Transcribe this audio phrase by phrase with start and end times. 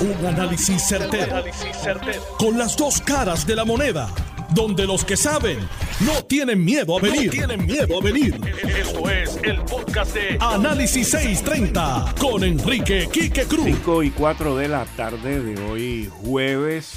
[0.00, 1.44] Un análisis certero,
[2.38, 4.08] Con las dos caras de la moneda.
[4.54, 5.58] Donde los que saben
[6.00, 7.30] no tienen miedo a venir.
[7.30, 8.40] tienen miedo a venir.
[8.78, 13.66] Esto es el podcast de Análisis 630 con Enrique Quique Cruz.
[13.66, 16.94] 5 y 4 de la tarde de hoy, jueves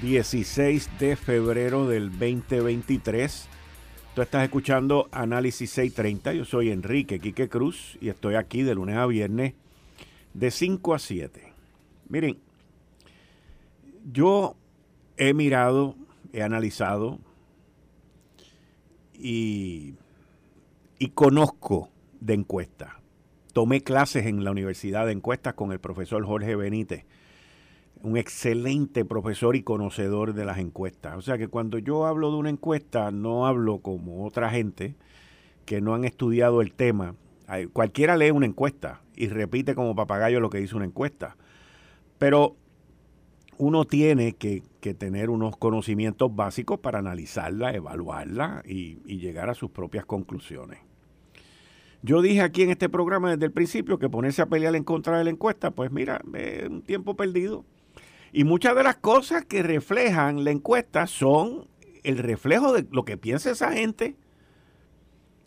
[0.00, 3.48] 16 de febrero del 2023.
[4.14, 6.32] Tú estás escuchando Análisis 630.
[6.32, 9.52] Yo soy Enrique Quique Cruz y estoy aquí de lunes a viernes
[10.34, 11.52] de 5 a 7.
[12.08, 12.38] Miren,
[14.10, 14.56] yo
[15.16, 15.96] he mirado,
[16.32, 17.18] he analizado
[19.14, 19.94] y,
[20.98, 22.92] y conozco de encuestas.
[23.52, 27.04] Tomé clases en la Universidad de Encuestas con el profesor Jorge Benítez,
[28.02, 31.16] un excelente profesor y conocedor de las encuestas.
[31.16, 34.96] O sea que cuando yo hablo de una encuesta, no hablo como otra gente
[35.66, 37.14] que no han estudiado el tema.
[37.72, 41.36] Cualquiera lee una encuesta y repite como papagayo lo que dice una encuesta.
[42.18, 42.56] Pero
[43.56, 44.64] uno tiene que,
[44.98, 50.80] tener unos conocimientos básicos para analizarla, evaluarla y, llegar a sus propias conclusiones.
[52.02, 55.18] Yo dije aquí en este programa desde el principio que ponerse a pelear en contra
[55.18, 57.64] de la encuesta, pues mira, es un tiempo perdido.
[58.32, 61.68] Y muchas de las cosas que reflejan la encuesta son
[62.02, 64.16] el reflejo de lo que piensa esa gente.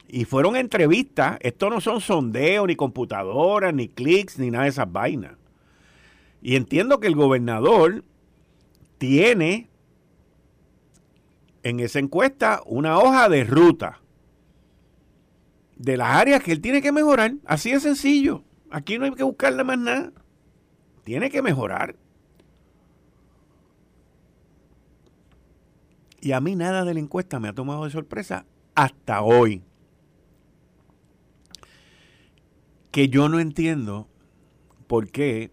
[0.07, 1.37] Y fueron entrevistas.
[1.41, 5.33] Esto no son sondeos, ni computadoras, ni clics, ni nada de esas vainas.
[6.41, 8.03] Y entiendo que el gobernador
[8.97, 9.69] tiene
[11.63, 13.99] en esa encuesta una hoja de ruta
[15.75, 17.33] de las áreas que él tiene que mejorar.
[17.45, 18.43] Así de sencillo.
[18.69, 20.11] Aquí no hay que buscarle más nada.
[21.03, 21.95] Tiene que mejorar.
[26.21, 29.61] Y a mí nada de la encuesta me ha tomado de sorpresa hasta hoy.
[32.95, 34.07] Que yo no entiendo
[34.87, 35.51] por qué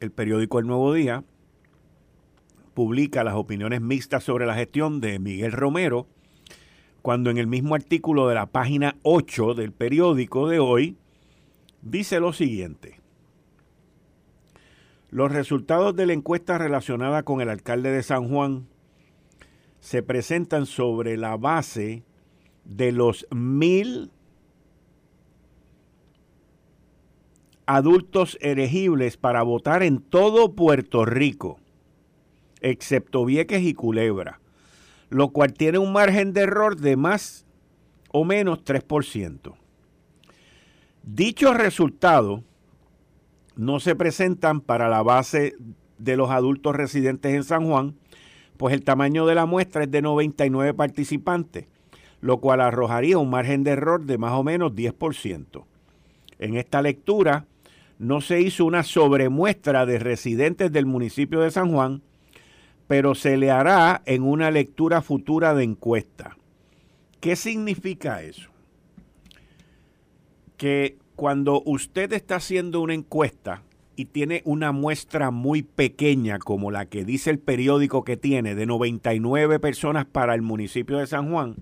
[0.00, 1.22] el periódico El Nuevo Día
[2.74, 6.08] publica las opiniones mixtas sobre la gestión de Miguel Romero,
[7.00, 10.96] cuando en el mismo artículo de la página 8 del periódico de hoy
[11.80, 12.98] dice lo siguiente.
[15.10, 18.66] Los resultados de la encuesta relacionada con el alcalde de San Juan
[19.78, 22.02] se presentan sobre la base
[22.64, 24.10] de los mil
[27.66, 31.58] adultos elegibles para votar en todo Puerto Rico,
[32.60, 34.40] excepto Vieques y Culebra,
[35.10, 37.46] lo cual tiene un margen de error de más
[38.12, 39.54] o menos 3%.
[41.02, 42.42] Dichos resultados
[43.56, 45.54] no se presentan para la base
[45.98, 47.96] de los adultos residentes en San Juan,
[48.56, 51.66] pues el tamaño de la muestra es de 99 participantes,
[52.20, 55.64] lo cual arrojaría un margen de error de más o menos 10%.
[56.38, 57.46] En esta lectura,
[57.98, 62.02] no se hizo una sobremuestra de residentes del municipio de San Juan,
[62.86, 66.36] pero se le hará en una lectura futura de encuesta.
[67.20, 68.50] ¿Qué significa eso?
[70.56, 73.62] Que cuando usted está haciendo una encuesta
[73.96, 78.66] y tiene una muestra muy pequeña como la que dice el periódico que tiene de
[78.66, 81.56] 99 personas para el municipio de San Juan,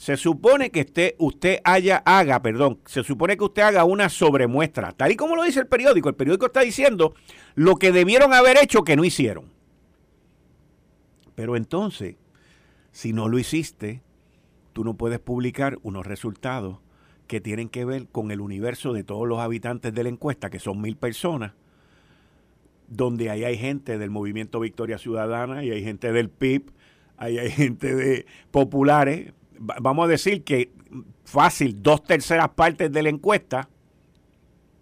[0.00, 4.92] se supone que usted, usted haya, haga, perdón, se supone que usted haga una sobremuestra,
[4.92, 6.08] tal y como lo dice el periódico.
[6.08, 7.12] El periódico está diciendo
[7.54, 9.52] lo que debieron haber hecho que no hicieron.
[11.34, 12.16] Pero entonces,
[12.92, 14.00] si no lo hiciste,
[14.72, 16.78] tú no puedes publicar unos resultados
[17.26, 20.60] que tienen que ver con el universo de todos los habitantes de la encuesta, que
[20.60, 21.52] son mil personas,
[22.88, 26.72] donde ahí hay gente del movimiento Victoria Ciudadana y hay gente del PIB,
[27.18, 30.72] ahí hay gente de populares, vamos a decir que
[31.24, 33.68] fácil, dos terceras partes de la encuesta,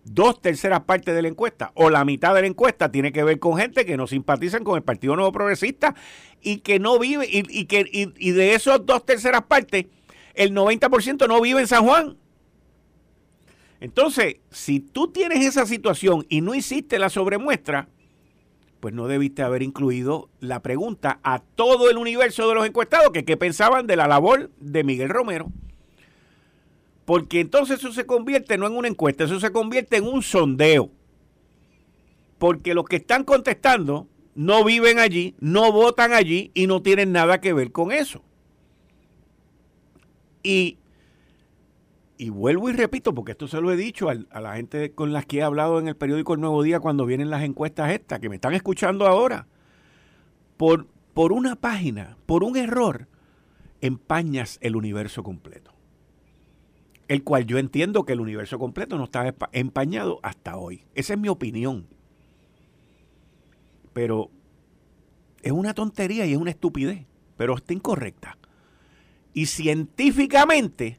[0.05, 3.39] dos terceras partes de la encuesta o la mitad de la encuesta tiene que ver
[3.39, 5.95] con gente que no simpatizan con el Partido Nuevo Progresista
[6.41, 9.87] y que no vive, y, que y, de esos dos terceras partes,
[10.35, 12.17] el 90% no vive en San Juan.
[13.81, 17.89] Entonces, si tú tienes esa situación y no hiciste la sobremuestra,
[18.81, 23.25] pues no debiste haber incluido la pregunta a todo el universo de los encuestados que
[23.25, 25.51] qué pensaban de la labor de Miguel Romero.
[27.05, 30.91] Porque entonces eso se convierte no en una encuesta, eso se convierte en un sondeo.
[32.39, 37.41] Porque los que están contestando no viven allí, no votan allí y no tienen nada
[37.41, 38.23] que ver con eso.
[40.43, 40.79] Y
[42.19, 45.25] y vuelvo y repito, porque esto se lo he dicho a, la gente con las
[45.25, 48.29] que he hablado en el periódico El Nuevo Día cuando vienen las encuestas estas, que
[48.29, 49.47] me están escuchando ahora.
[50.57, 53.07] Por, por una página, por un error,
[53.81, 55.73] empañas el universo completo.
[57.07, 60.85] el cual yo entiendo que el universo completo no está empañado hasta hoy.
[60.95, 61.87] Esa es mi opinión.
[63.95, 64.31] Pero
[65.43, 67.07] es una tontería y es una estupidez,
[67.37, 68.37] pero está incorrecta.
[69.33, 70.99] Y científicamente,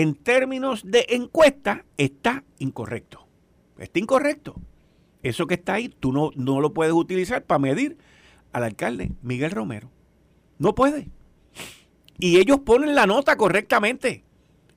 [0.00, 3.26] en términos de encuesta, está incorrecto.
[3.78, 4.54] Está incorrecto.
[5.22, 7.98] Eso que está ahí, tú no, no lo puedes utilizar para medir
[8.52, 9.90] al alcalde Miguel Romero.
[10.58, 11.10] No puede.
[12.18, 14.24] Y ellos ponen la nota correctamente.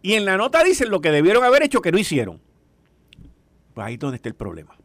[0.01, 2.41] Y en la nota dicen lo que debieron haber hecho que no hicieron.
[3.73, 4.75] Pues ahí es donde está el problema.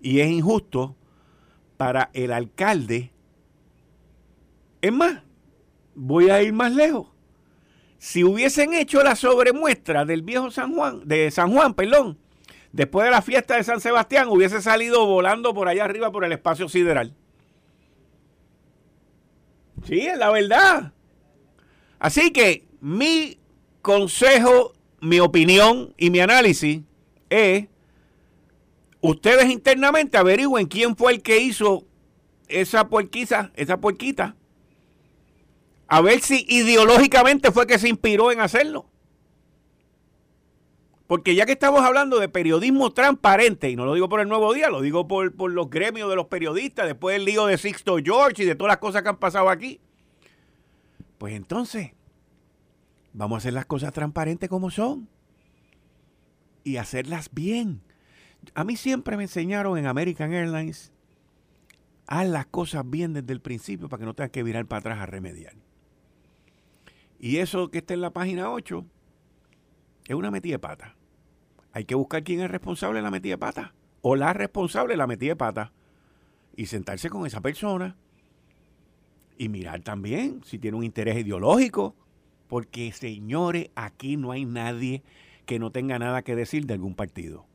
[0.00, 0.96] Y es injusto
[1.76, 3.12] para el alcalde.
[4.80, 5.22] Es más,
[5.94, 7.08] voy a ir más lejos.
[7.98, 12.18] Si hubiesen hecho la sobremuestra del viejo San Juan, de San Juan, perdón,
[12.72, 16.32] después de la fiesta de San Sebastián, hubiese salido volando por allá arriba por el
[16.32, 17.14] espacio sideral.
[19.86, 20.92] Sí, es la verdad.
[21.98, 23.38] Así que mi
[23.82, 26.82] consejo, mi opinión y mi análisis
[27.30, 27.66] es,
[29.00, 31.86] ustedes internamente averigüen quién fue el que hizo
[32.48, 34.36] esa puerquita, esa puerquita,
[35.88, 38.86] a ver si ideológicamente fue que se inspiró en hacerlo.
[41.06, 44.52] Porque ya que estamos hablando de periodismo transparente, y no lo digo por el nuevo
[44.52, 47.98] día, lo digo por, por los gremios de los periodistas, después del lío de Sixto
[48.02, 49.80] George y de todas las cosas que han pasado aquí,
[51.18, 51.92] pues entonces
[53.12, 55.08] vamos a hacer las cosas transparentes como son
[56.64, 57.82] y hacerlas bien.
[58.54, 60.92] A mí siempre me enseñaron en American Airlines,
[62.08, 64.98] haz las cosas bien desde el principio para que no tengas que virar para atrás
[64.98, 65.54] a remediar.
[67.18, 68.84] Y eso que está en la página 8
[70.08, 70.96] es una metida de pata.
[71.72, 74.98] Hay que buscar quién es responsable de la metida de pata o la responsable de
[74.98, 75.72] la metida de pata
[76.54, 77.96] y sentarse con esa persona
[79.38, 81.94] y mirar también si tiene un interés ideológico,
[82.48, 85.02] porque señores, aquí no hay nadie
[85.44, 87.46] que no tenga nada que decir de algún partido.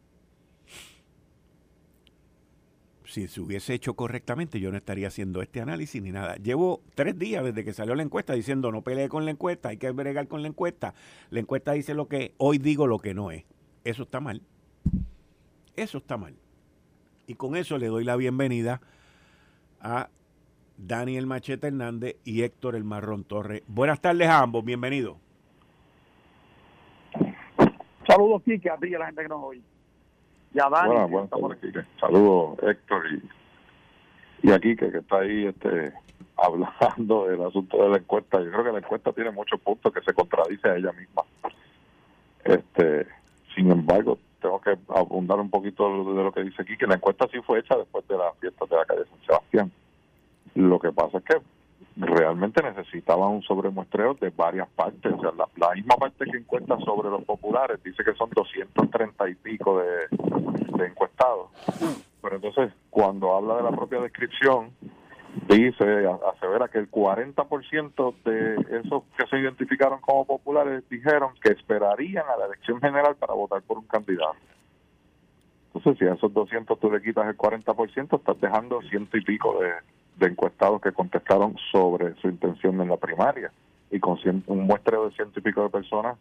[3.11, 6.37] Si se hubiese hecho correctamente, yo no estaría haciendo este análisis ni nada.
[6.37, 9.75] Llevo tres días desde que salió la encuesta diciendo no pelee con la encuesta, hay
[9.75, 10.93] que bregar con la encuesta.
[11.29, 13.43] La encuesta dice lo que hoy digo lo que no es.
[13.83, 14.41] Eso está mal.
[15.75, 16.35] Eso está mal.
[17.27, 18.79] Y con eso le doy la bienvenida
[19.81, 20.07] a
[20.77, 23.61] Daniel Machete Hernández y Héctor El Marrón Torres.
[23.67, 25.17] Buenas tardes a ambos, bienvenidos.
[28.07, 29.70] Saludos, Quique, a ti a la gente que nos oye.
[30.53, 31.09] Ya, Dani.
[31.09, 35.93] buenas tardes, Saludos, Héctor, y, y a Quique, que está ahí este,
[36.37, 38.41] hablando del asunto de la encuesta.
[38.41, 41.23] Yo creo que la encuesta tiene muchos puntos que se contradice a ella misma.
[42.43, 43.07] Este,
[43.55, 47.27] sin embargo, tengo que abundar un poquito de lo que dice aquí, que la encuesta
[47.31, 49.71] sí fue hecha después de la fiesta de la calle San Sebastián.
[50.55, 51.37] Lo que pasa es que
[51.97, 55.13] realmente necesitaban un sobremuestreo de varias partes.
[55.13, 59.35] O sea, la, misma parte que encuesta sobre los populares dice que son 230 y
[59.35, 61.49] pico de, encuestados.
[62.21, 64.71] Pero entonces, cuando habla de la propia descripción,
[65.47, 72.25] dice, asevera que el 40% de esos que se identificaron como populares dijeron que esperarían
[72.27, 74.35] a la elección general para votar por un candidato.
[75.73, 79.59] Entonces, si a esos 200 tú le quitas el 40%, estás dejando ciento y pico
[79.61, 79.71] de,
[80.21, 83.51] de encuestados que contestaron sobre su intención en la primaria.
[83.89, 86.17] Y con un muestreo de ciento y pico de personas,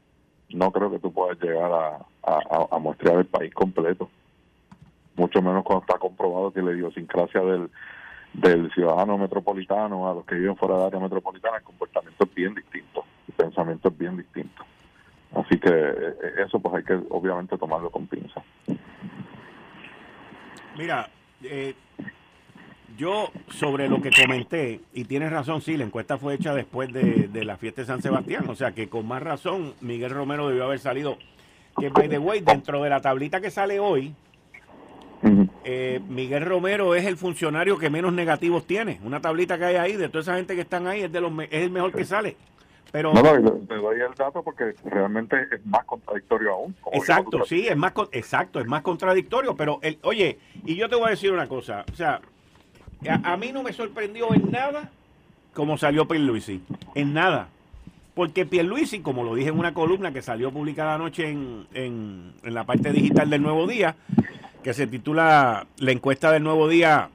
[0.48, 4.10] no creo que tú puedas llegar a, a, muestrear el país completo.
[5.14, 7.70] Mucho menos cuando está comprobado que la idiosincrasia del,
[8.72, 13.04] ciudadano metropolitano a los que viven fuera del área metropolitana, el comportamiento es bien distinto,
[13.28, 14.64] el pensamiento es bien distinto.
[15.34, 16.14] Así que eh,
[16.44, 18.42] eso pues hay que obviamente tomarlo con pinza.
[20.76, 21.08] Mira,
[21.42, 21.74] eh,
[23.00, 27.44] yo, sobre lo que comenté, y tienes razón, sí, la encuesta fue hecha después de,
[27.44, 30.80] la fiesta de San Sebastián, o sea que con más razón Miguel Romero debió haber
[30.80, 31.16] salido.
[31.78, 34.14] Que, by the way, dentro de la tablita que sale hoy,
[35.64, 39.00] eh, Miguel Romero es el funcionario que menos negativos tiene.
[39.02, 41.32] Una tablita que hay ahí, de toda esa gente que están ahí, es, de los,
[41.44, 42.36] es el mejor que sale.
[42.92, 46.76] Pero, no, no, te doy el dato porque realmente es más contradictorio aún.
[46.92, 51.06] Exacto, sí, es más, exacto, es más contradictorio, pero, el, oye, y yo te voy
[51.06, 52.20] a decir una cosa, o sea,
[53.08, 54.90] a, mí no me sorprendió en nada
[55.54, 56.60] como salió Pierluisi.
[56.94, 57.48] En nada.
[58.14, 62.64] Porque Pierluisi, como lo dije en una columna que salió publicada anoche en, en, la
[62.64, 63.96] parte digital del Nuevo Día,
[64.62, 67.10] que se titula La encuesta del Nuevo Día,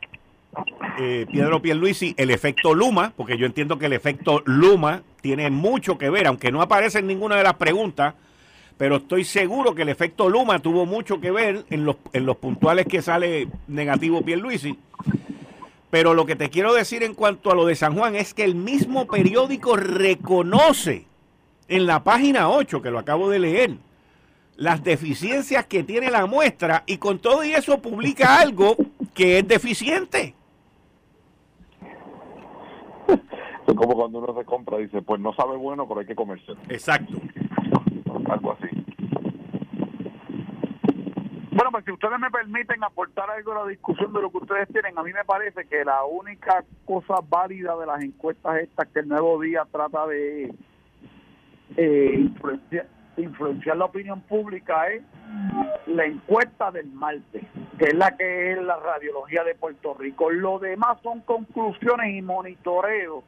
[0.99, 5.97] eh, Pedro Pierluisi, el efecto Luma, porque yo entiendo que el efecto Luma tiene mucho
[5.97, 8.15] que ver, aunque no aparece en ninguna de las preguntas,
[8.77, 12.37] pero estoy seguro que el efecto Luma tuvo mucho que ver en los, en los
[12.37, 14.77] puntuales que sale negativo Pierluisi.
[15.89, 18.43] Pero lo que te quiero decir en cuanto a lo de San Juan es que
[18.43, 21.05] el mismo periódico reconoce
[21.67, 23.77] en la página 8, que lo acabo de leer,
[24.57, 28.75] las deficiencias que tiene la muestra y con todo y eso publica algo
[29.13, 30.35] que es deficiente.
[33.67, 36.51] Es como cuando uno se compra, dice, pues no sabe bueno, pero hay que comerse.
[36.69, 37.13] Exacto.
[38.29, 38.84] Algo así.
[41.75, 44.97] Pues si ustedes me permiten aportar algo a la discusión de lo que ustedes tienen,
[44.97, 49.09] a mí me parece que la única cosa válida de las encuestas estas que el
[49.09, 50.55] Nuevo Día trata de
[51.75, 52.29] eh,
[53.17, 55.03] influenciar, la opinión pública es
[55.87, 57.43] la encuesta del martes,
[57.77, 60.31] que es la que es la radiología de Puerto Rico.
[60.31, 63.25] Lo demás son conclusiones y monitoreos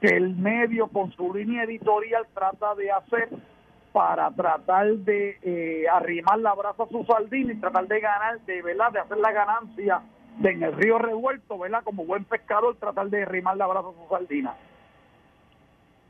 [0.00, 3.28] que el medio con su línea editorial trata de hacer
[3.94, 8.60] para tratar de eh, arrimar la brasa a su sardina y tratar de ganar, de
[8.60, 10.02] verdad, de hacer la ganancia
[10.38, 11.84] de en el río revuelto, ¿verdad?
[11.84, 14.56] Como buen pescador, tratar de arrimar la brasa a su sardina.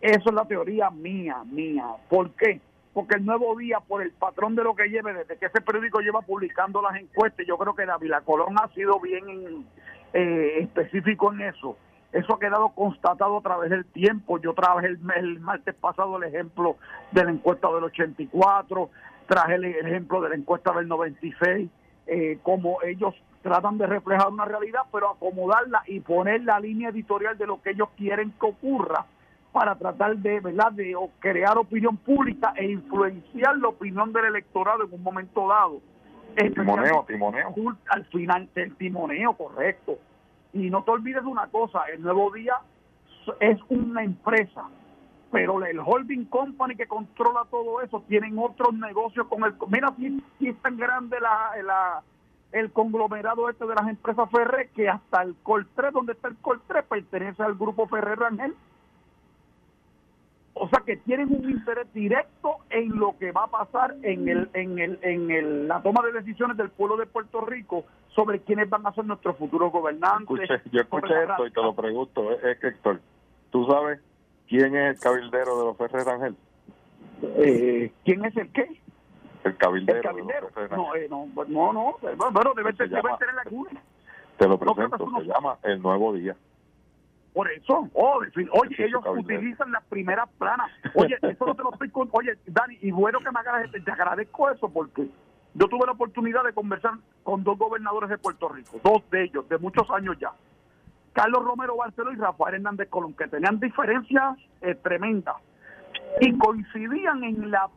[0.00, 1.84] Eso es la teoría mía, mía.
[2.08, 2.58] ¿Por qué?
[2.94, 6.00] Porque el nuevo día, por el patrón de lo que lleve, desde que ese periódico
[6.00, 9.66] lleva publicando las encuestas, yo creo que David Colón ha sido bien
[10.14, 11.76] eh, específico en eso.
[12.14, 14.38] Eso ha quedado constatado a través del tiempo.
[14.38, 16.76] Yo trabajé el, martes pasado el ejemplo
[17.10, 18.88] de la encuesta del 84,
[19.26, 21.68] traje el ejemplo de la encuesta del 96,
[22.06, 27.36] eh, como ellos tratan de reflejar una realidad, pero acomodarla y poner la línea editorial
[27.36, 29.06] de lo que ellos quieren que ocurra
[29.50, 34.92] para tratar de, ¿verdad?, de crear opinión pública e influenciar la opinión del electorado en
[34.92, 35.80] un momento dado.
[36.36, 37.54] Timoneo, timoneo.
[37.88, 39.98] Al final, el timoneo, correcto.
[40.54, 42.54] Y no te olvides de una cosa, el Nuevo Día
[43.40, 44.68] es una empresa,
[45.32, 49.54] pero el holding company que controla todo eso tienen otros negocios con el...
[49.68, 52.02] Mira si, es tan grande la, la,
[52.52, 56.84] el conglomerado este de las empresas Ferrer que hasta el Coltré, donde está el Coltré,
[56.84, 58.54] pertenece al grupo Ferrer Rangel
[60.64, 64.48] o sea que tienen un interés directo en lo que va a pasar en el,
[64.54, 68.70] en el, en el, la toma de decisiones del pueblo de Puerto Rico sobre quiénes
[68.70, 70.48] van a ser nuestros futuros gobernantes.
[70.72, 73.00] yo escuché esto y te lo pregunto, es que Héctor,
[73.50, 74.00] ¿tú sabes
[74.48, 76.36] quién es el cabildero de los Ferrer Ángel?
[77.22, 78.80] Eh, ¿Quién es el qué?
[79.44, 79.98] El cabildero.
[79.98, 80.48] El cabildero.
[80.70, 83.82] no, eh, no, no, no, bueno, debe, debe tener alguna.
[84.38, 86.34] Te lo presento, se llama El Nuevo Día.
[87.34, 88.20] Por eso, oh,
[88.52, 90.70] oye, ellos utilizan las primeras planas.
[90.94, 92.08] Oye, eso no te lo estoy con...
[92.12, 95.10] Oye, Dani, y bueno que me hagas, te agradezco eso porque
[95.54, 96.92] yo tuve la oportunidad de conversar
[97.24, 100.30] con dos gobernadores de Puerto Rico, dos de ellos, de muchos años ya.
[101.12, 105.34] Carlos Romero Barceló y Rafael Hernández Colón, que tenían diferencias eh, tremendas
[106.20, 107.68] y coincidían en, la,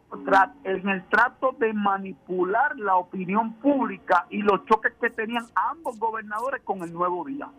[0.66, 6.62] en el trato de manipular la opinión pública y los choques que tenían ambos gobernadores
[6.62, 7.50] con el nuevo día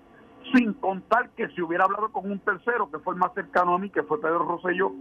[0.53, 3.79] sin contar que si hubiera hablado con un tercero, que fue el más cercano a
[3.79, 4.93] mí, que fue Pedro Rosselló,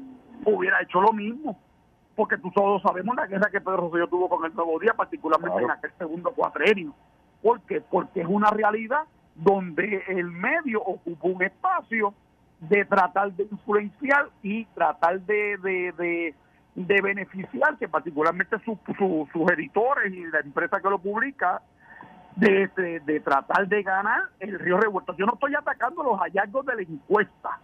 [0.46, 1.60] hubiera hecho lo mismo.
[2.16, 5.63] Porque tú todos sabemos la guerra que Pedro Rosselló tuvo con el Nuevo Día, particularmente
[5.63, 6.94] en aquel segundo cuatrenio.
[7.42, 7.82] ¿Por qué?
[7.82, 9.04] Porque es una realidad
[9.36, 12.13] donde el medio ocupa un espacio
[12.60, 16.36] de tratar de influenciar y tratar de, de, de,
[16.74, 18.80] de beneficiar, que particularmente sus
[19.51, 21.62] editores y la empresa que lo publica
[22.38, 25.15] de, de, tratar de ganar el río revuelto.
[25.17, 27.60] Yo no estoy atacando los hallazgos de la encuesta,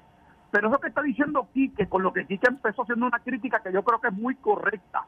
[0.51, 3.71] pero eso que está diciendo Quique, con lo que Quique empezó haciendo una crítica que
[3.71, 5.05] yo creo que es muy correcta,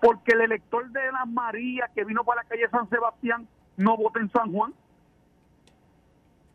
[0.00, 4.20] porque el elector de las Marías que vino para la calle San Sebastián no vota
[4.20, 4.72] en San Juan.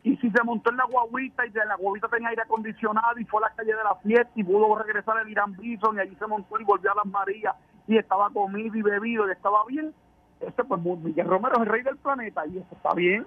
[0.03, 3.25] Y si se montó en la guaguita y de la guaguita tenía aire acondicionado y
[3.25, 6.15] fue a la calle de la fiesta y pudo regresar al Irán Bison y allí
[6.15, 7.55] se montó y volvió a las Marías
[7.87, 9.93] y estaba comido y bebido y estaba bien,
[10.47, 13.25] este, pues Miguel Romero es el rey del planeta y eso está bien,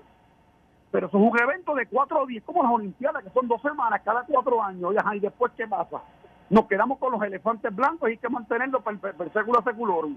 [0.91, 4.01] pero eso es un evento de cuatro días, como las Olimpiadas, que son dos semanas
[4.05, 6.03] cada cuatro años, y, después ¿qué pasa?
[6.49, 10.11] Nos quedamos con los elefantes blancos y hay que mantenerlos para el, século.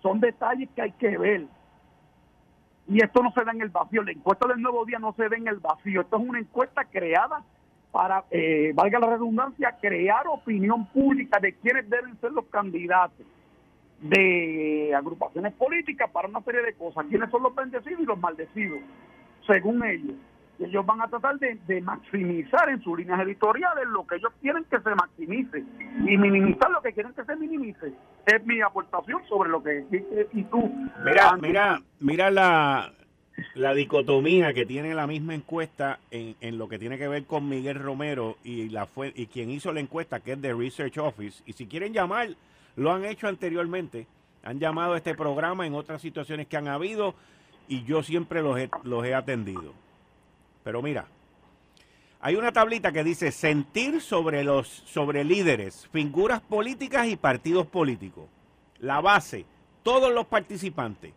[0.00, 1.46] Son detalles que hay que ver.
[2.88, 4.02] Y esto no se da en el vacío.
[4.02, 6.02] La encuesta del nuevo día no se da en el vacío.
[6.02, 7.42] Esto es una encuesta creada
[7.90, 13.26] para, eh, valga la redundancia, crear opinión pública de quiénes deben ser los candidatos
[14.02, 17.06] de agrupaciones políticas para una serie de cosas.
[17.08, 18.80] ¿Quiénes son los bendecidos y los maldecidos?
[19.46, 20.16] Según ellos.
[20.58, 24.78] Ellos van a tratar de, maximizar en sus líneas editoriales lo que ellos quieren que
[24.78, 25.64] se maximice
[26.06, 27.92] y minimizar lo que quieren que se minimice.
[28.26, 29.84] Es mi aportación sobre lo que
[30.32, 30.72] y tú.
[31.04, 32.92] Mira, mira, mira la,
[33.54, 37.48] la dicotomía que tiene la misma encuesta en, en, lo que tiene que ver con
[37.48, 41.42] Miguel Romero y la fue y quien hizo la encuesta que es de Research Office
[41.46, 42.28] y si quieren llamar
[42.76, 44.06] lo han hecho anteriormente,
[44.42, 47.14] han llamado a este programa en otras situaciones que han habido
[47.68, 49.72] y yo siempre los he, los he atendido.
[50.64, 51.06] Pero mira,
[52.20, 58.26] hay una tablita que dice sentir sobre los sobre líderes, figuras políticas y partidos políticos.
[58.78, 59.44] La base,
[59.82, 61.12] todos los participantes,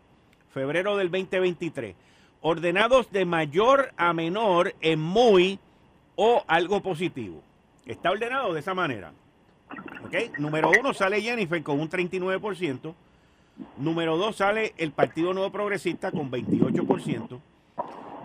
[0.52, 1.94] febrero del 2023,
[2.40, 5.58] ordenados de mayor a menor en muy
[6.16, 7.42] o algo positivo.
[7.86, 9.12] Está ordenado de esa manera.
[10.06, 10.38] ¿Ok?
[10.38, 12.94] Número uno sale Jennifer con un 39%.
[13.78, 17.40] Número dos sale el Partido Nuevo Progresista con 28%.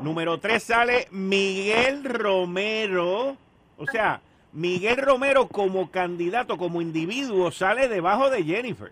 [0.01, 3.37] Número 3 sale Miguel Romero.
[3.77, 4.21] O sea,
[4.51, 8.91] Miguel Romero como candidato, como individuo, sale debajo de Jennifer.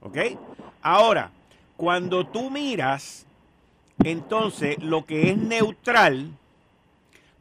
[0.00, 0.16] ¿Ok?
[0.80, 1.30] Ahora,
[1.76, 3.26] cuando tú miras,
[4.04, 6.30] entonces, lo que es neutral,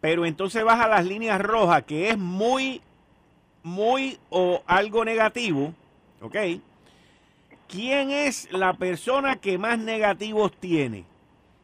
[0.01, 2.81] pero entonces vas a las líneas rojas, que es muy,
[3.69, 5.73] muy o algo negativo,
[6.21, 6.35] ¿ok?
[7.67, 11.05] ¿Quién es la persona que más negativos tiene?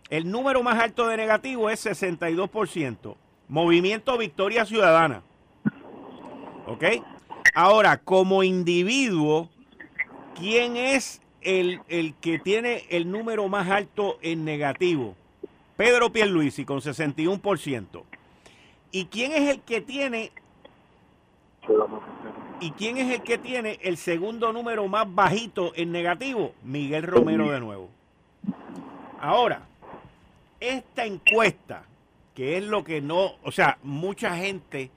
[0.09, 3.15] El número más alto de negativo es 62%.
[3.47, 5.24] Movimiento Victoria Ciudadana.
[6.67, 6.83] ¿Ok?
[7.55, 9.50] Ahora, como individuo,
[10.35, 15.15] ¿quién es el, el, que tiene el número más alto en negativo?
[15.75, 18.03] Pedro Pierluisi con 61%.
[18.91, 20.31] ¿Y quién es el que tiene
[22.60, 26.53] ¿Y quién es el que tiene el segundo número más bajito en negativo?
[26.63, 27.89] Miguel Romero de nuevo.
[29.19, 29.63] Ahora,
[30.60, 31.84] esta encuesta,
[32.34, 34.89] que es lo que no, o sea, mucha gente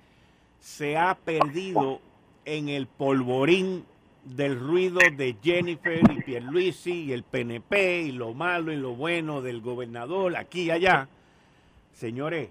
[0.61, 2.01] se ha perdido
[2.45, 3.85] en el polvorín
[4.25, 9.41] del ruido de Jennifer y Pierluisi y el PNP y lo malo y lo bueno
[9.41, 11.09] del gobernador aquí y allá.
[11.95, 12.51] Señores,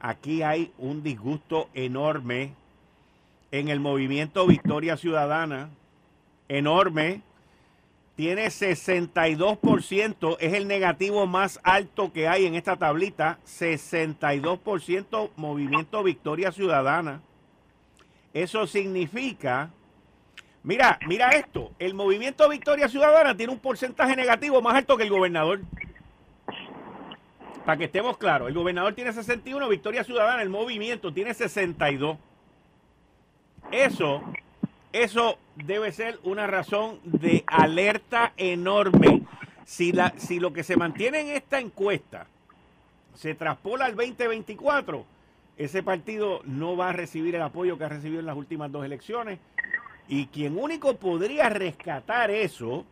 [0.00, 2.54] aquí hay un disgusto enorme
[3.52, 5.70] en el movimiento Victoria Ciudadana,
[6.48, 7.22] enorme,
[8.16, 16.52] tiene 62%, es el negativo más alto que hay en esta tablita, 62% movimiento Victoria
[16.52, 17.22] Ciudadana.
[18.34, 19.70] Eso significa,
[20.62, 25.10] mira, mira esto, el movimiento Victoria Ciudadana tiene un porcentaje negativo más alto que el
[25.10, 25.60] gobernador.
[27.64, 32.18] Para que estemos claros, el gobernador tiene 61, Victoria Ciudadana, el movimiento tiene 62.
[33.72, 34.22] Eso
[34.92, 39.22] eso debe ser una razón de alerta enorme.
[39.64, 42.26] Si, la, si lo que se mantiene en esta encuesta
[43.14, 45.04] se traspola al 2024,
[45.58, 48.84] ese partido no va a recibir el apoyo que ha recibido en las últimas dos
[48.84, 49.38] elecciones.
[50.08, 52.84] Y quien único podría rescatar eso,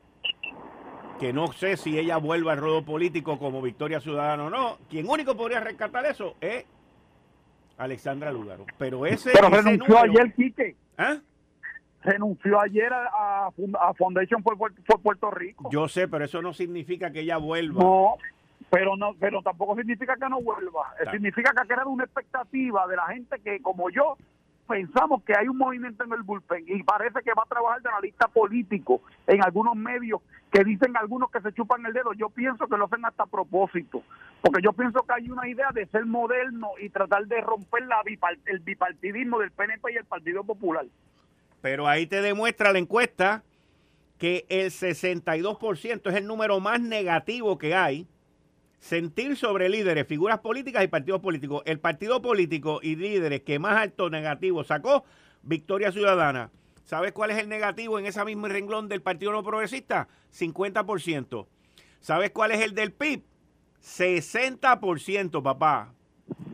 [1.19, 5.09] que no sé si ella vuelva al ruedo político como Victoria Ciudadana o no, quien
[5.09, 6.65] único podría rescatar eso es
[7.79, 8.67] Alexandra Lúgaro.
[8.77, 9.31] Pero ese.
[9.33, 10.77] Pero renunció ayer, Quique.
[10.99, 11.19] ¿Ah?
[12.03, 14.57] renunció ayer a, a Foundation por,
[15.03, 15.69] Puerto Rico.
[15.71, 17.83] Yo sé, pero eso no significa que ella vuelva.
[17.83, 18.17] No,
[18.71, 20.95] pero no, pero tampoco significa que no vuelva.
[21.11, 24.17] Significa que ha creado una expectativa de la gente que, como yo,
[24.67, 27.89] pensamos que hay un movimiento en el bullpen y parece que va a trabajar de
[27.89, 32.13] analista político en algunos medios que dicen algunos que se chupan el dedo.
[32.15, 34.03] Yo pienso que lo hacen hasta a propósito,
[34.41, 37.85] porque yo pienso que hay una idea de ser moderno y tratar de romper
[38.47, 40.87] el bipartidismo del PNP y el Partido Popular.
[41.61, 43.43] Pero ahí te demuestra la encuesta
[44.19, 48.07] que el 62% es el número más negativo que hay.
[48.81, 51.63] Sentir sobre líderes, figuras políticas y partidos políticos.
[51.67, 55.05] El partido político y líderes que más alto negativo sacó,
[55.43, 56.51] Victoria Ciudadana.
[56.89, 60.09] ¿Sabes cuál es el negativo en esa misma renglón del Partido No Progresista?
[60.35, 61.47] 50%.
[62.01, 63.23] ¿Sabes cuál es el del PIB?
[63.85, 65.91] 60%, papá.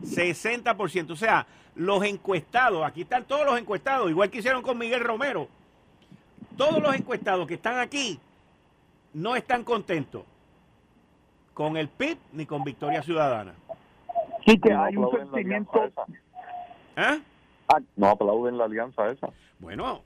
[0.03, 1.11] 60%.
[1.11, 5.47] O sea, los encuestados, aquí están todos los encuestados, igual que hicieron con Miguel Romero.
[6.57, 8.19] Todos los encuestados que están aquí
[9.13, 10.23] no están contentos
[11.53, 13.53] con el PIB ni con Victoria Ciudadana.
[14.45, 15.71] Sí, que hay un sentimiento.
[16.97, 17.19] ¿Ah?
[17.69, 17.79] ¿Ah?
[17.95, 19.29] No aplauden la alianza esa.
[19.59, 20.03] Bueno,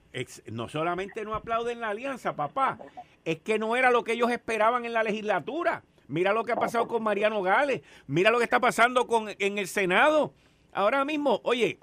[0.52, 2.78] no solamente no aplauden la alianza, papá,
[3.26, 5.84] es que no era lo que ellos esperaban en la legislatura.
[6.08, 9.58] Mira lo que ha pasado con Mariano Gales, mira lo que está pasando con, en
[9.58, 10.34] el Senado.
[10.74, 11.80] Ahora mismo, oye,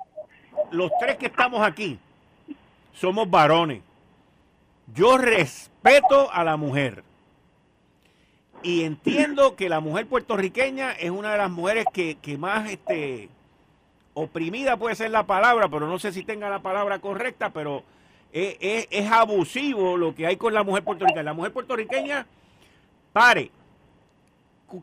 [0.71, 1.99] los tres que estamos aquí
[2.93, 3.83] somos varones.
[4.95, 7.05] Yo respeto a la mujer.
[8.63, 13.29] Y entiendo que la mujer puertorriqueña es una de las mujeres que, más este,
[14.19, 17.85] oprimida puede ser la palabra, pero no sé si tenga la palabra correcta, pero
[18.33, 21.23] es, es abusivo lo que hay con la mujer puertorriqueña.
[21.23, 22.27] La mujer puertorriqueña
[23.13, 23.51] pare,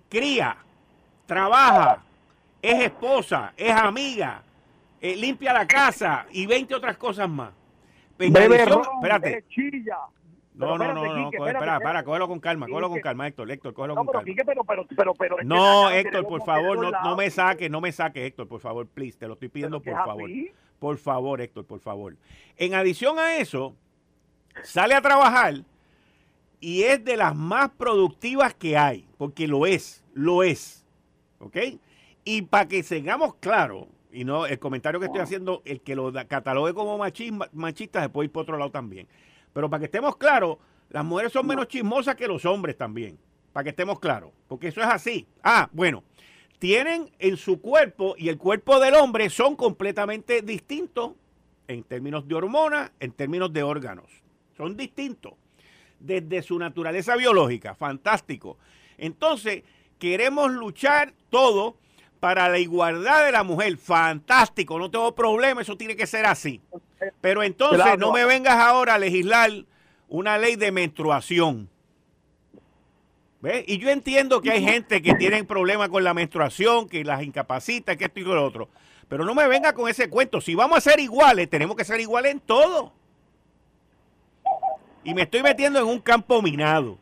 [0.08, 0.56] cría,
[1.26, 2.04] trabaja,
[2.62, 4.44] es esposa, es amiga,
[5.02, 7.52] eh, limpia la casa y 20 otras cosas más.
[8.18, 9.46] Bebe espérate.
[9.50, 9.98] chilla.
[10.56, 13.96] No, no, no, no, espera, para, cógelo con calma, cógelo con calma, Héctor, Héctor, cógelo
[13.96, 14.24] con calma.
[14.46, 18.24] pero, pero, pero, pero, no, Héctor, por favor, no, no me saques, no me saques,
[18.24, 20.30] Héctor, por favor, please, te lo estoy pidiendo, por favor.
[20.80, 22.16] Por favor, Héctor, por favor.
[22.58, 23.74] En adición a eso,
[24.64, 25.64] sale a trabajar
[26.60, 30.86] y es de las más productivas que hay, porque lo es, lo es,
[31.40, 31.58] ¿ok?
[32.26, 36.14] Y para que tengamos claro, y no el comentario que estoy haciendo, el que lo
[36.28, 39.08] catalogue como machista, machista se puede ir por otro lado también.
[39.54, 40.58] Pero para que estemos claros,
[40.90, 43.18] las mujeres son menos chismosas que los hombres también.
[43.52, 44.32] Para que estemos claros.
[44.48, 45.28] Porque eso es así.
[45.44, 46.04] Ah, bueno.
[46.60, 51.12] Tienen en su cuerpo y el cuerpo del hombre son completamente distintos
[51.68, 54.06] en términos de hormonas, en términos de órganos.
[54.56, 55.34] Son distintos
[56.00, 57.76] desde su naturaleza biológica.
[57.76, 58.58] Fantástico.
[58.98, 59.64] Entonces,
[60.00, 61.78] queremos luchar todo
[62.24, 63.76] para la igualdad de la mujer.
[63.76, 66.62] Fantástico, no tengo problema, eso tiene que ser así.
[67.20, 69.52] Pero entonces no me vengas ahora a legislar
[70.08, 71.68] una ley de menstruación.
[73.42, 73.66] ¿Ves?
[73.68, 77.98] Y yo entiendo que hay gente que tiene problemas con la menstruación, que las incapacita,
[77.98, 78.70] que esto y lo otro.
[79.10, 80.40] Pero no me venga con ese cuento.
[80.40, 82.94] Si vamos a ser iguales, tenemos que ser iguales en todo.
[85.04, 86.98] Y me estoy metiendo en un campo minado.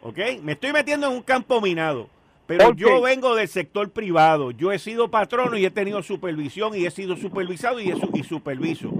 [0.00, 0.16] ¿Ok?
[0.40, 2.08] Me estoy metiendo en un campo minado.
[2.48, 4.52] Pero yo vengo del sector privado.
[4.52, 8.90] Yo he sido patrono y he tenido supervisión y he sido supervisado y, y superviso.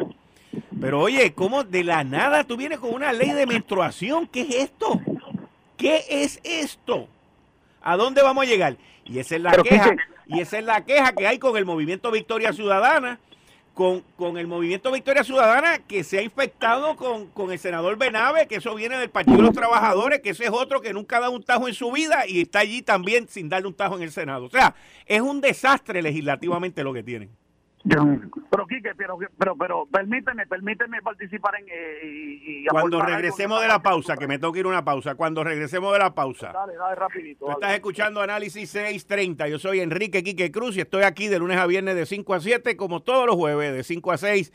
[0.79, 4.27] Pero oye, ¿cómo de la nada tú vienes con una ley de menstruación?
[4.27, 5.01] ¿Qué es esto?
[5.79, 7.09] ¿Qué es esto?
[7.81, 8.77] ¿A dónde vamos a llegar?
[9.07, 9.97] Y esa es la queja.
[10.27, 13.19] Y esa es la queja que hay con el movimiento Victoria Ciudadana
[13.79, 18.75] con, el movimiento Victoria Ciudadana que se ha infectado con, el senador Benave, que eso
[18.75, 21.69] viene del Partido de los Trabajadores, que ese es otro que nunca da un tajo
[21.69, 24.47] en su vida y está allí también sin darle un tajo en el Senado.
[24.47, 24.75] O sea,
[25.07, 27.31] es un desastre legislativamente lo que tienen.
[27.85, 31.67] Pero, Quique, pero, pero, pero permíteme, permíteme participar en...
[31.69, 35.45] Eh, y, cuando regresemos de la pausa, que me tengo que ir una pausa, cuando
[35.45, 36.53] regresemos de la pausa.
[36.53, 37.47] Dale, dale, rapidito.
[37.47, 39.49] Tú estás escuchando Análisis 630.
[39.49, 42.41] Yo soy Enrique Quique Cruz y estoy aquí de lunes a viernes de 5 a
[42.41, 44.53] 7, como todos los jueves, de 5 a 6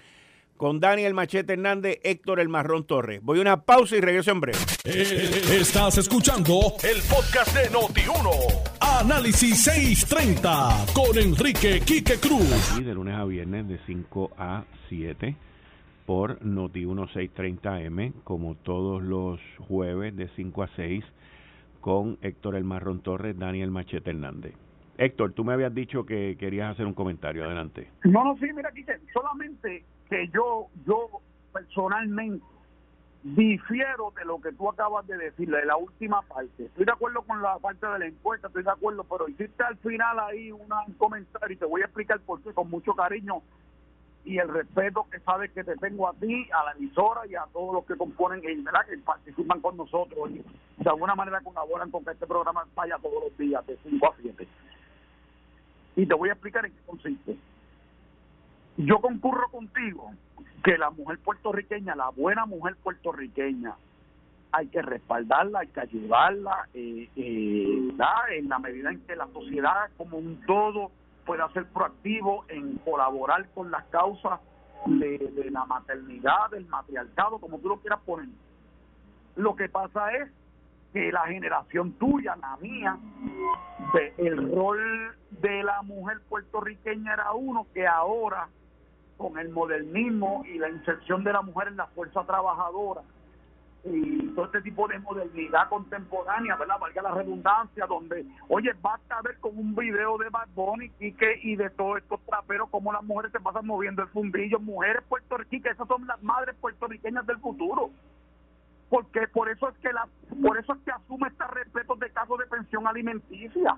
[0.57, 3.21] con Daniel Machete Hernández, Héctor El Marrón Torres.
[3.21, 4.57] Voy a una pausa y regreso en breve.
[4.85, 8.99] Eh, estás escuchando el podcast de Noti1.
[9.01, 12.77] Análisis 630 con Enrique Quique Cruz.
[12.79, 15.35] Y de lunes a viernes de 5 a 7
[16.05, 21.03] por Noti1 630M, como todos los jueves de 5 a 6
[21.81, 24.53] con Héctor El Marrón Torres, Daniel Machete Hernández.
[24.97, 27.43] Héctor, tú me habías dicho que querías hacer un comentario.
[27.43, 27.89] Adelante.
[28.03, 32.43] No, no, sí, mira, Quique, solamente que yo, yo personalmente
[33.23, 36.65] difiero de lo que tú acabas de decir, de la última parte.
[36.65, 39.77] Estoy de acuerdo con la parte de la encuesta, estoy de acuerdo, pero hiciste al
[39.77, 43.41] final ahí un comentario y te voy a explicar por qué con mucho cariño
[44.25, 47.45] y el respeto que sabes que te tengo a ti, a la emisora y a
[47.51, 48.85] todos los que componen ¿verdad?
[48.89, 50.43] que participan con nosotros y
[50.83, 54.15] de alguna manera colaboran con que este programa vaya todos los días de 5 a
[54.21, 54.47] 7.
[55.95, 57.37] Y te voy a explicar en qué consiste
[58.77, 60.11] yo concurro contigo
[60.63, 63.75] que la mujer puertorriqueña, la buena mujer puertorriqueña,
[64.51, 67.91] hay que respaldarla, hay que ayudarla, eh, eh,
[68.31, 70.91] en la medida en que la sociedad como un todo
[71.25, 74.39] pueda ser proactivo en colaborar con las causas
[74.85, 78.29] de, de la maternidad, del matriarcado, como tú lo quieras poner.
[79.35, 80.29] Lo que pasa es
[80.93, 82.97] que la generación tuya, la mía,
[84.17, 88.47] el rol de la mujer puertorriqueña era uno que ahora
[89.17, 93.01] con el modernismo y la inserción de la mujer en la fuerza trabajadora
[93.85, 96.79] y todo este tipo de modernidad contemporánea, ¿verdad?
[96.79, 101.39] Valga la redundancia, donde, oye, basta ver con un video de Bad Bunny y, que,
[101.43, 105.73] y de todos estos traperos, como las mujeres se pasan moviendo el fundillo, mujeres puertorriqueñas,
[105.73, 107.89] esas son las madres puertorriqueñas del futuro.
[108.89, 110.07] Porque por eso es que la,
[110.41, 113.77] por eso es que asume este respeto de casos de pensión alimenticia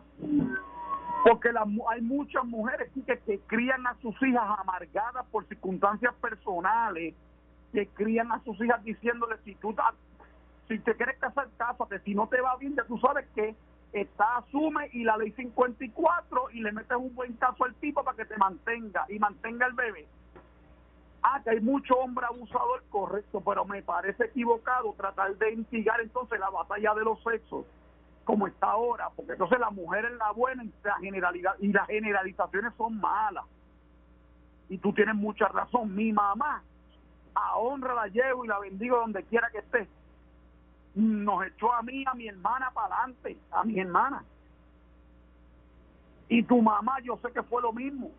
[1.25, 1.49] porque
[1.89, 7.15] hay muchas mujeres que, que crían a sus hijas amargadas por circunstancias personales,
[7.73, 9.75] que crían a sus hijas diciéndole si tú
[10.67, 13.55] si te quieres casar, cásate, si no te va bien, ya tú sabes que
[13.91, 18.17] está asume y la ley 54 y le metes un buen caso al tipo para
[18.17, 20.05] que te mantenga y mantenga el bebé.
[21.23, 26.39] Ah, que hay mucho hombre abusador, correcto, pero me parece equivocado tratar de instigar entonces
[26.39, 27.65] la batalla de los sexos
[28.25, 31.87] como está ahora, porque entonces la mujer es la buena y la generalidad y las
[31.87, 33.45] generalizaciones son malas.
[34.67, 35.95] Y tú tienes mucha razón.
[35.95, 36.63] Mi mamá,
[37.35, 39.87] a honra la llevo y la bendigo donde quiera que esté.
[40.95, 44.23] Nos echó a mí, a mi hermana para adelante, a mi hermana.
[46.27, 48.09] Y tu mamá, yo sé que fue lo mismo.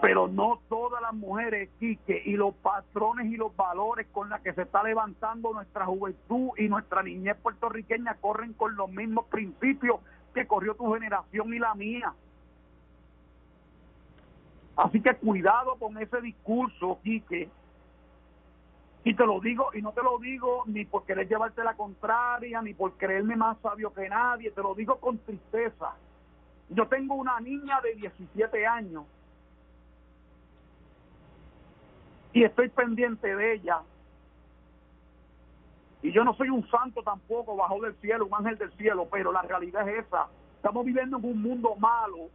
[0.00, 4.52] Pero no todas las mujeres, Quique, y los patrones y los valores con los que
[4.52, 10.00] se está levantando nuestra juventud y nuestra niñez puertorriqueña corren con los mismos principios
[10.34, 12.12] que corrió tu generación y la mía.
[14.76, 17.48] Así que cuidado con ese discurso, Quique.
[19.04, 22.60] Y te lo digo, y no te lo digo ni por querer llevarte la contraria,
[22.62, 25.94] ni por creerme más sabio que nadie, te lo digo con tristeza.
[26.70, 29.04] Yo tengo una niña de 17 años
[32.34, 33.80] y estoy pendiente de ella.
[36.02, 39.32] Y yo no soy un santo tampoco bajo del cielo, un ángel del cielo, pero
[39.32, 40.26] la realidad es esa.
[40.56, 42.28] Estamos viviendo en un mundo malo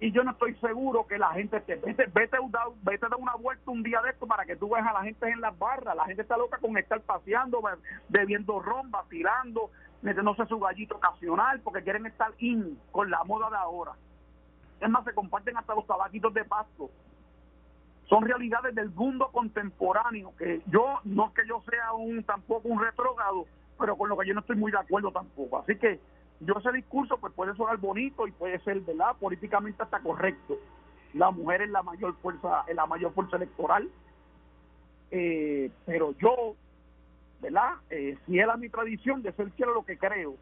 [0.00, 1.76] y yo no estoy seguro que la gente esté.
[1.76, 2.36] Vete, vete,
[2.82, 5.02] vete a dar una vuelta un día de esto para que tú veas a la
[5.02, 5.96] gente en las barras.
[5.96, 7.62] La gente está loca con estar paseando,
[8.08, 9.70] bebiendo ron, vacilando,
[10.02, 13.92] metiéndose su gallito ocasional porque quieren estar in con la moda de ahora.
[14.78, 16.90] Es más, se comparten hasta los tabaquitos de pasto
[18.10, 22.82] son realidades del mundo contemporáneo que yo no es que yo sea un tampoco un
[22.82, 23.46] retrógrado
[23.78, 25.58] pero con lo que yo no estoy muy de acuerdo tampoco.
[25.58, 25.98] Así que
[26.40, 30.58] yo ese discurso pues puede sonar bonito y puede ser verdad políticamente hasta correcto.
[31.14, 33.88] La mujer es la mayor fuerza es la mayor fuerza electoral.
[35.10, 36.54] Eh, pero yo
[37.40, 40.36] verdad eh, si es a mi tradición de ser quiero lo que creo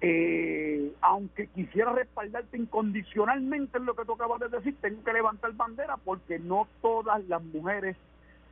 [0.00, 5.52] eh, aunque quisiera respaldarte incondicionalmente en lo que tú acabas de decir, tengo que levantar
[5.52, 7.96] bandera porque no todas las mujeres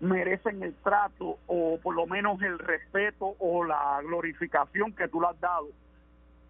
[0.01, 5.29] merecen el trato o por lo menos el respeto o la glorificación que tú le
[5.29, 5.69] has dado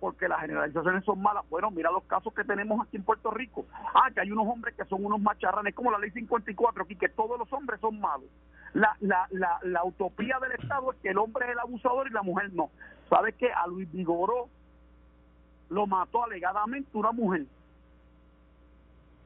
[0.00, 1.44] porque las generalizaciones son malas.
[1.50, 3.66] Bueno, mira los casos que tenemos aquí en Puerto Rico.
[3.94, 7.08] Ah, que hay unos hombres que son unos macharranes, como la ley 54 aquí, que
[7.08, 8.28] todos los hombres son malos.
[8.74, 12.12] La, la, la, la utopía del Estado es que el hombre es el abusador y
[12.12, 12.70] la mujer no.
[13.08, 13.50] ¿Sabes qué?
[13.50, 14.48] A Luis Vigoró
[15.68, 17.46] lo mató alegadamente una mujer.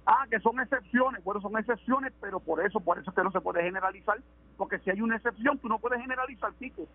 [0.05, 1.23] Ah, que son excepciones.
[1.23, 4.19] Bueno, son excepciones, pero por eso, por eso es que no se puede generalizar.
[4.57, 6.87] Porque si hay una excepción, tú no puedes generalizar, Tico.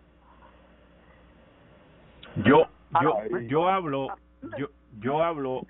[2.43, 2.67] Yo,
[3.01, 4.10] yo, yo hablo,
[4.57, 4.67] yo,
[4.99, 5.62] yo hablo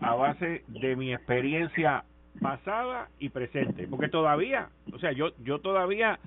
[0.00, 2.04] a base de mi experiencia
[2.40, 6.18] pasada y presente, porque todavía, o sea, yo, yo todavía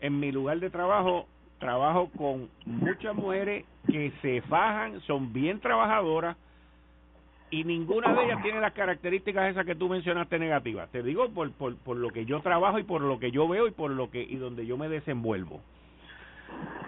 [0.00, 1.26] en mi lugar de trabajo
[1.58, 6.36] trabajo con muchas mujeres que se fajan, son bien trabajadoras
[7.50, 10.90] y ninguna de ellas tiene las características esas que tú mencionaste negativas.
[10.90, 13.66] Te digo por, por, por lo que yo trabajo y por lo que yo veo
[13.66, 15.60] y por lo que y donde yo me desenvuelvo.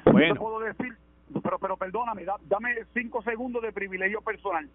[0.04, 0.34] Bueno.
[0.34, 0.96] puedo decir,
[1.42, 4.68] pero pero perdóname, dame cinco segundos de privilegio personal.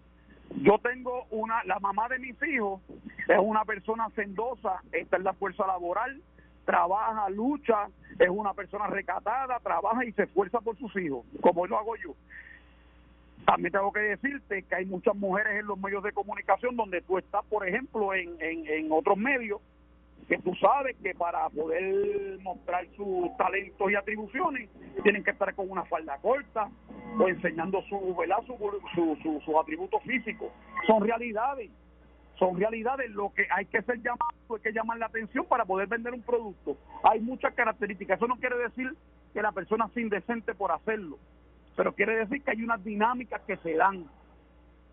[0.62, 2.80] Yo tengo una, la mamá de mis hijos
[3.28, 6.20] es una persona sendosa, está en la fuerza laboral,
[6.66, 11.78] trabaja, lucha, es una persona recatada, trabaja y se esfuerza por sus hijos, como lo
[11.78, 12.14] hago yo.
[13.46, 17.16] También tengo que decirte que hay muchas mujeres en los medios de comunicación donde tú
[17.16, 19.60] estás, por ejemplo, en, en, otros medios,
[20.28, 24.68] que tú sabes que para poder mostrar sus talentos y atribuciones
[25.04, 26.68] tienen que estar con una falda corta
[27.20, 28.38] o enseñando su, ¿verdad?
[28.44, 28.56] Su,
[28.96, 30.50] su, su, sus atributos físicos.
[30.88, 31.70] Son realidades
[32.38, 33.10] son realidades.
[33.10, 36.22] Lo que hay que ser llamado, hay que llamar la atención para poder vender un
[36.22, 36.76] producto.
[37.02, 38.18] Hay muchas características.
[38.18, 38.94] Eso no quiere decir
[39.32, 41.18] que la persona sea indecente por hacerlo,
[41.76, 44.06] pero quiere decir que hay unas dinámicas que se dan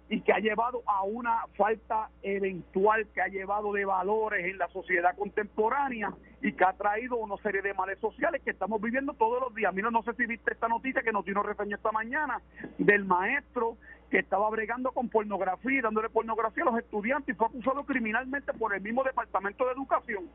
[0.09, 4.67] y que ha llevado a una falta eventual, que ha llevado de valores en la
[4.67, 9.41] sociedad contemporánea y que ha traído una serie de males sociales que estamos viviendo todos
[9.41, 9.73] los días.
[9.73, 12.41] Mira, no sé si viste esta noticia que nos dio reseñó esta mañana
[12.77, 13.77] del maestro
[14.13, 18.53] que estaba bregando con pornografía y dándole pornografía a los estudiantes y fue acusado criminalmente
[18.53, 20.29] por el mismo Departamento de Educación.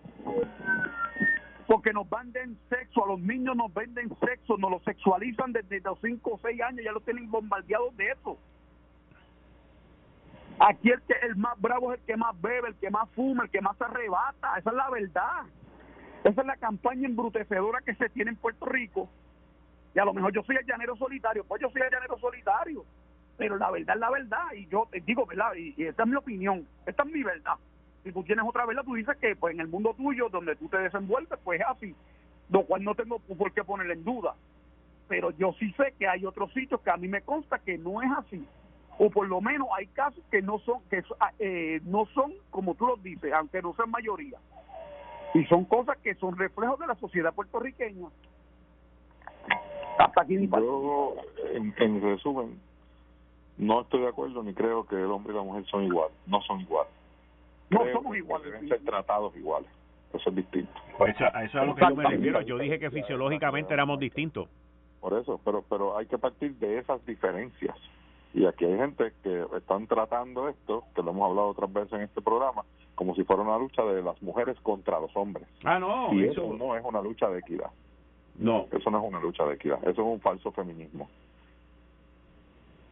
[1.68, 5.96] Porque nos venden sexo, a los niños nos venden sexo, nos lo sexualizan desde los
[6.00, 8.36] 5 o 6 años, ya lo tienen bombardeados de eso.
[10.58, 13.44] Aquí el, que, el más bravo es el que más bebe, el que más fuma,
[13.44, 14.58] el que más arrebata.
[14.58, 15.42] Esa es la verdad.
[16.24, 19.08] Esa es la campaña embrutecedora que se tiene en Puerto Rico.
[19.94, 22.84] Y a lo mejor yo soy el llanero solitario, pues yo soy el llanero solitario
[23.38, 25.54] pero la verdad es la verdad y yo te digo, ¿verdad?
[25.54, 27.54] Y, esta es mi opinión, esta es mi verdad.
[28.02, 30.68] Si tú tienes otra verdad, tú dices que pues en el mundo tuyo, donde tú
[30.68, 31.94] te desenvuelves, pues es así,
[32.50, 34.34] lo cual no tengo por qué ponerle en duda.
[35.06, 38.02] Pero yo sí sé que hay otros sitios que a mí me consta que no
[38.02, 38.44] es así.
[38.98, 42.74] O por lo menos hay casos que no son, que ah, eh, no son como
[42.74, 44.38] tú los dices, aunque no sean mayoría.
[45.34, 48.08] Y son cosas que son reflejos de la sociedad puertorriqueña.
[49.98, 51.14] Hasta aquí Yo,
[51.52, 52.58] en, en resumen,
[53.58, 56.16] no estoy de acuerdo ni creo que el hombre y la mujer son iguales.
[56.26, 56.92] No son iguales.
[57.70, 58.46] No somos iguales.
[58.46, 59.68] Deben ser tratados iguales.
[60.14, 60.72] Eso es distinto.
[60.96, 62.40] Pues a eso es a lo que yo me refiero.
[62.42, 64.48] Yo dije que fisiológicamente éramos distintos.
[65.00, 67.76] Por eso, pero pero hay que partir de esas diferencias.
[68.34, 72.02] Y aquí hay gente que están tratando esto, que lo hemos hablado otras veces en
[72.02, 72.62] este programa,
[72.94, 75.46] como si fuera una lucha de las mujeres contra los hombres.
[75.64, 76.12] Ah, no.
[76.12, 77.70] Y eso, no es una lucha de equidad.
[78.38, 78.66] No.
[78.70, 79.78] Eso no es una lucha de equidad.
[79.82, 81.08] Eso es un falso feminismo.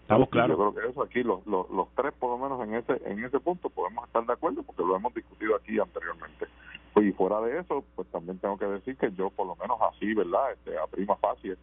[0.06, 0.56] Estamos claros.
[0.56, 3.24] Yo creo que eso aquí, los, los, los tres, por lo menos en ese en
[3.24, 6.46] ese punto, podemos estar de acuerdo porque lo hemos discutido aquí anteriormente.
[6.94, 9.78] Pues, y fuera de eso, pues también tengo que decir que yo, por lo menos
[9.92, 10.52] así, ¿verdad?
[10.52, 11.56] Este, a prima facie,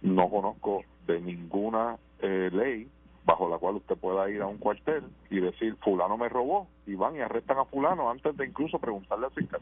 [0.00, 2.88] no conozco de ninguna eh, ley
[3.26, 6.94] bajo la cual usted pueda ir a un cuartel y decir, fulano me robó, y
[6.94, 9.60] van y arrestan a fulano antes de incluso preguntarle al fiscal.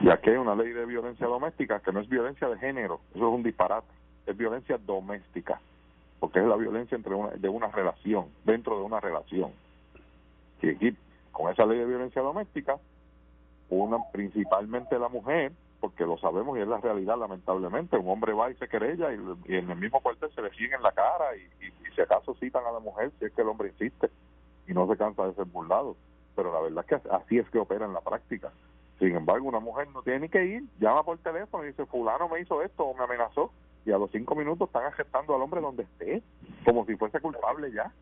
[0.00, 3.26] Y aquí hay una ley de violencia doméstica que no es violencia de género, eso
[3.26, 3.88] es un disparate,
[4.26, 5.60] es violencia doméstica,
[6.20, 9.52] porque es la violencia entre una, de una relación, dentro de una relación.
[10.62, 10.96] Y aquí,
[11.32, 12.78] con esa ley de violencia doméstica,
[13.68, 15.52] una principalmente la mujer
[15.84, 19.18] porque lo sabemos y es la realidad lamentablemente un hombre va y se querella y,
[19.46, 22.34] y en el mismo cuartel se le siguen en la cara y, y, si acaso
[22.40, 24.10] citan a la mujer si es que el hombre insiste
[24.66, 25.94] y no se cansa de ser burlado.
[26.34, 28.50] Pero la verdad es que así es que opera en la práctica.
[28.98, 32.30] Sin embargo una mujer no tiene ni que ir llama por teléfono y dice fulano
[32.30, 33.52] me hizo esto o me amenazó
[33.84, 36.22] y a los cinco minutos están aceptando al hombre donde esté
[36.64, 37.92] como si fuese culpable ya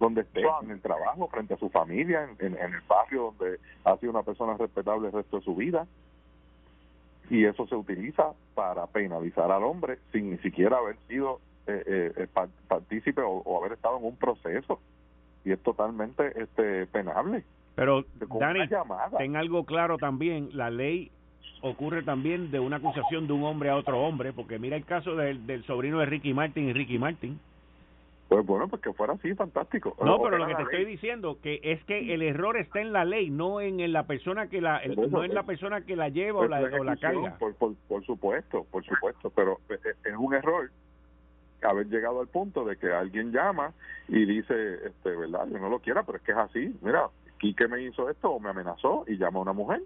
[0.00, 3.96] donde esté, en el trabajo, frente a su familia, en, en, el barrio donde ha
[3.98, 5.86] sido una persona respetable el resto de su vida.
[7.28, 12.26] Y eso se utiliza para penalizar al hombre sin ni siquiera haber sido eh, eh,
[12.66, 14.80] partícipe o, haber estado en un proceso.
[15.44, 17.44] Y es totalmente este penable.
[17.74, 18.04] Pero,
[18.38, 18.68] Dani,
[19.18, 21.12] ten algo claro también, la ley
[21.62, 25.14] ocurre también de una acusación de un hombre a otro hombre, porque mira el caso
[25.16, 27.38] del, del sobrino de Ricky Martin y Ricky Martin
[28.30, 29.96] pues bueno, pues que fuera así, fantástico.
[30.04, 33.04] No, pero lo que te estoy diciendo que es que el error está en la
[33.04, 36.46] ley, no en, la persona que la no en la persona que la lleva o
[36.46, 37.36] la, o la carga.
[37.38, 40.70] Por, por, supuesto, por supuesto, pero es un error
[41.62, 43.72] haber llegado al punto de que alguien llama
[44.06, 46.72] y dice, este, verdad, yo no lo quiera, pero es que es así.
[46.82, 47.08] Mira,
[47.40, 49.82] Quique me hizo esto o me amenazó y llama a una mujer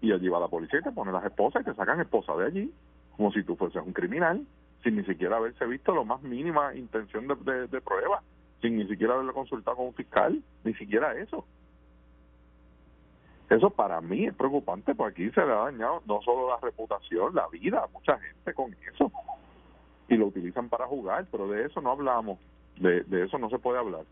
[0.00, 2.46] y allí va la policía y te pone las esposas y te sacan esposa de
[2.46, 2.72] allí,
[3.16, 4.44] como si tú fueses un criminal
[4.82, 8.22] sin ni siquiera haberse visto lo más mínima intención de, de, prueba,
[8.60, 11.44] sin ni siquiera haberlo consultado con un fiscal, ni siquiera eso.
[13.50, 17.34] Eso para mí es preocupante porque aquí se le ha dañado no solo la reputación,
[17.34, 19.10] la vida mucha gente con eso.
[20.08, 22.38] Y lo utilizan para jugar, pero de eso no hablamos,
[22.78, 24.04] de, eso no se puede hablar.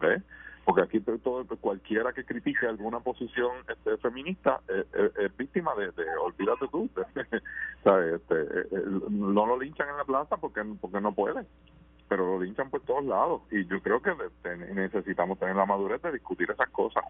[0.00, 0.22] ¿ves?
[0.64, 5.90] Porque aquí todo cualquiera que critique alguna posición este, feminista eh, eh, es, víctima de,
[5.92, 6.88] de, olvídate tú
[8.14, 11.44] Este, eh, no lo linchan en la plaza porque porque no puede
[12.08, 13.40] pero lo linchan por todos lados.
[13.50, 14.12] Y yo creo que
[14.74, 17.02] necesitamos tener la madurez de discutir esas cosas.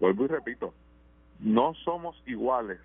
[0.00, 0.72] Vuelvo y repito
[1.40, 2.80] no somos iguales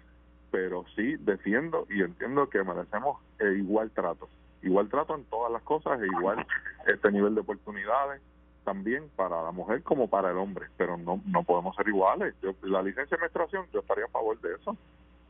[0.52, 3.20] pero sí defiendo y entiendo que merecemos
[3.58, 4.30] igual trato.
[4.62, 6.46] Igual trato en todas las cosas e igual
[6.86, 8.22] este nivel de oportunidades
[8.64, 12.36] también para la mujer como para el hombre, pero no no podemos ser iguales.
[12.42, 14.76] Yo, la licencia de menstruación, yo estaría a favor de eso.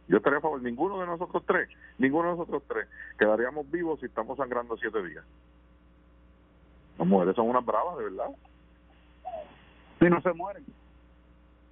[0.07, 4.05] Yo estaría a favor, ninguno de nosotros tres, ninguno de nosotros tres, quedaríamos vivos si
[4.05, 5.23] estamos sangrando siete días.
[6.97, 8.29] Las mujeres son unas bravas, de verdad.
[10.01, 10.65] Y no se mueren.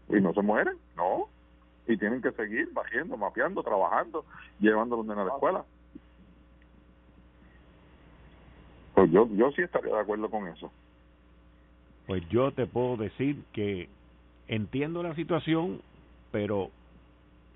[0.10, 1.28] Y no se mueren, no.
[1.88, 4.26] Y tienen que seguir bajando, mapeando, trabajando,
[4.60, 5.66] llevando los nenes a la escuela.
[8.96, 10.72] Pues yo, yo sí estaría de acuerdo con eso
[12.12, 13.88] pues yo te puedo decir que
[14.50, 15.82] entiendo la situación,
[16.30, 16.70] pero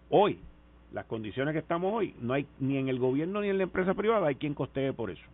[0.10, 0.39] hoy,
[0.94, 3.94] las condiciones que estamos hoy, no hay ni en el gobierno ni en la empresa
[3.96, 5.26] privada hay quien costee por eso.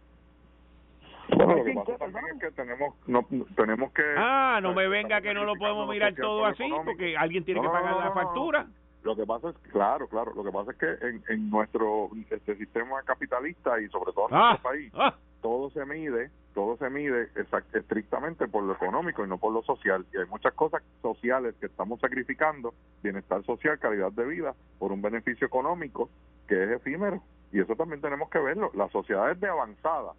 [1.35, 3.23] Bueno, lo que pasa también es que tenemos, no,
[3.55, 4.01] tenemos que...
[4.17, 7.67] Ah, no me venga que no lo podemos mirar todo así, porque alguien tiene que
[7.67, 8.65] pagar la factura.
[9.03, 12.55] Lo que pasa es, claro, claro, lo que pasa es que en, en nuestro este
[12.55, 15.15] sistema capitalista y sobre todo en nuestro ah, país, ah.
[15.43, 17.29] todo se mide todo se mide
[17.73, 20.05] estrictamente por lo económico y no por lo social.
[20.13, 25.01] Y hay muchas cosas sociales que estamos sacrificando, bienestar social, calidad de vida, por un
[25.01, 26.09] beneficio económico
[26.47, 27.21] que es efímero.
[27.51, 28.71] Y eso también tenemos que verlo.
[28.73, 30.13] Las sociedades de avanzada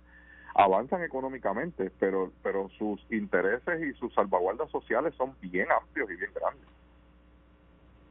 [0.54, 6.30] avanzan económicamente, pero, pero sus intereses y sus salvaguardas sociales son bien amplios y bien
[6.34, 6.72] grandes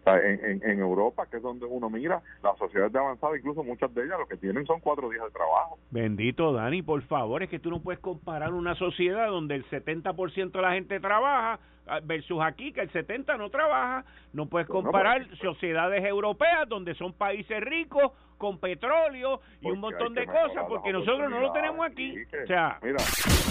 [0.05, 4.03] en, en, Europa, que es donde uno mira, las sociedades de avanzada, incluso muchas de
[4.03, 5.77] ellas, lo que tienen son cuatro días de trabajo.
[5.91, 10.51] Bendito Dani, por favor, es que tú no puedes comparar una sociedad donde el 70%
[10.51, 11.59] de la gente trabaja
[12.03, 14.05] versus aquí que el 70 no trabaja.
[14.33, 18.11] No puedes comparar sociedades europeas donde son países ricos
[18.41, 22.15] con petróleo y un montón de cosas porque nosotros no lo tenemos aquí.
[22.43, 22.79] O sea,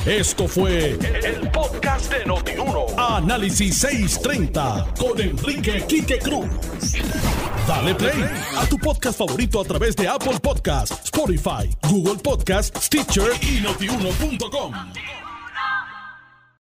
[0.04, 2.86] esto fue el, podcast de Notiuno.
[2.98, 6.48] Análisis 630 con Enrique Quique Cruz.
[7.68, 8.24] Dale play
[8.58, 14.72] a tu podcast favorito a través de Apple Podcasts, Spotify, Google Podcasts, Stitcher y notiuno.com.